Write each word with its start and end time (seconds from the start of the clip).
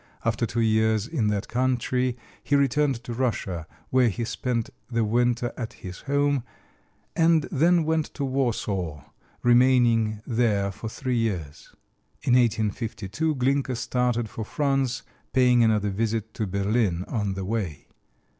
After 0.25 0.47
two 0.47 0.61
years 0.61 1.05
in 1.07 1.27
that 1.27 1.47
country 1.47 2.17
he 2.43 2.55
returned 2.55 3.03
to 3.03 3.13
Russia, 3.13 3.67
where 3.91 4.09
he 4.09 4.25
spent 4.25 4.71
the 4.89 5.03
winter 5.03 5.53
at 5.55 5.73
his 5.73 5.99
home, 5.99 6.43
and 7.15 7.43
then 7.51 7.83
went 7.83 8.11
to 8.15 8.25
Warsaw, 8.25 9.03
remaining 9.43 10.21
there 10.25 10.71
for 10.71 10.89
three 10.89 11.17
years. 11.17 11.75
In 12.23 12.33
1852 12.33 13.35
Glinka 13.35 13.75
started 13.75 14.27
for 14.27 14.43
France, 14.43 15.03
paying 15.33 15.63
another 15.63 15.91
visit 15.91 16.33
to 16.33 16.47
Berlin 16.47 17.05
on 17.07 17.35
the 17.35 17.45
way. 17.45 17.87